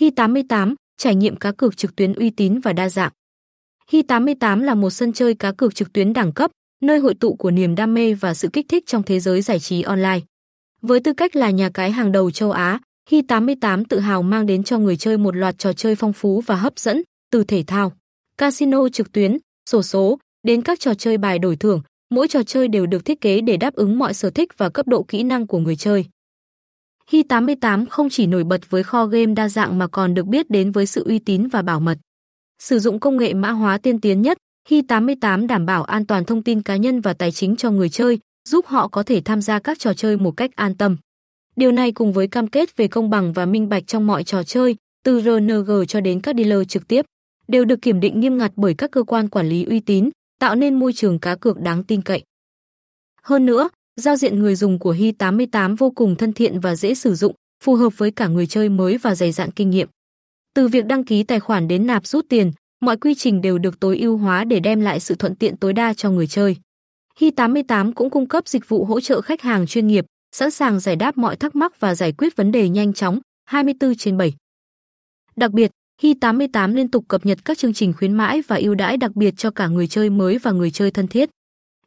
[0.00, 3.12] Hi88, trải nghiệm cá cược trực tuyến uy tín và đa dạng.
[3.90, 6.50] Hi88 là một sân chơi cá cược trực tuyến đẳng cấp,
[6.82, 9.58] nơi hội tụ của niềm đam mê và sự kích thích trong thế giới giải
[9.58, 10.20] trí online.
[10.82, 14.62] Với tư cách là nhà cái hàng đầu châu Á, Hi88 tự hào mang đến
[14.62, 17.92] cho người chơi một loạt trò chơi phong phú và hấp dẫn, từ thể thao,
[18.38, 19.38] casino trực tuyến,
[19.70, 23.20] sổ số, đến các trò chơi bài đổi thưởng, mỗi trò chơi đều được thiết
[23.20, 26.04] kế để đáp ứng mọi sở thích và cấp độ kỹ năng của người chơi.
[27.10, 30.72] Hi88 không chỉ nổi bật với kho game đa dạng mà còn được biết đến
[30.72, 31.98] với sự uy tín và bảo mật.
[32.58, 36.42] Sử dụng công nghệ mã hóa tiên tiến nhất, Hi88 đảm bảo an toàn thông
[36.42, 38.18] tin cá nhân và tài chính cho người chơi,
[38.48, 40.96] giúp họ có thể tham gia các trò chơi một cách an tâm.
[41.56, 44.42] Điều này cùng với cam kết về công bằng và minh bạch trong mọi trò
[44.42, 47.06] chơi, từ RNG cho đến các dealer trực tiếp,
[47.48, 50.54] đều được kiểm định nghiêm ngặt bởi các cơ quan quản lý uy tín, tạo
[50.54, 52.22] nên môi trường cá cược đáng tin cậy.
[53.22, 57.14] Hơn nữa, giao diện người dùng của Hi88 vô cùng thân thiện và dễ sử
[57.14, 59.88] dụng, phù hợp với cả người chơi mới và dày dạn kinh nghiệm.
[60.54, 63.80] Từ việc đăng ký tài khoản đến nạp rút tiền, mọi quy trình đều được
[63.80, 66.56] tối ưu hóa để đem lại sự thuận tiện tối đa cho người chơi.
[67.20, 70.96] Hi88 cũng cung cấp dịch vụ hỗ trợ khách hàng chuyên nghiệp, sẵn sàng giải
[70.96, 74.34] đáp mọi thắc mắc và giải quyết vấn đề nhanh chóng, 24 trên 7.
[75.36, 75.70] Đặc biệt,
[76.02, 79.34] Hi88 liên tục cập nhật các chương trình khuyến mãi và ưu đãi đặc biệt
[79.36, 81.30] cho cả người chơi mới và người chơi thân thiết.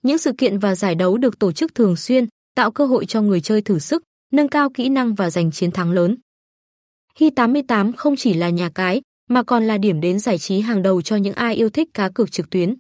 [0.04, 3.22] Những sự kiện và giải đấu được tổ chức thường xuyên, tạo cơ hội cho
[3.22, 6.18] người chơi thử sức, nâng cao kỹ năng và giành chiến thắng lớn.
[7.20, 11.02] Hi88 không chỉ là nhà cái, mà còn là điểm đến giải trí hàng đầu
[11.02, 12.76] cho những ai yêu thích cá cược trực tuyến.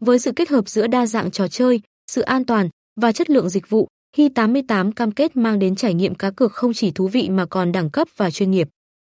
[0.00, 1.80] Với sự kết hợp giữa đa dạng trò chơi,
[2.10, 2.68] sự an toàn
[3.00, 6.74] và chất lượng dịch vụ, Hi88 cam kết mang đến trải nghiệm cá cược không
[6.74, 8.68] chỉ thú vị mà còn đẳng cấp và chuyên nghiệp.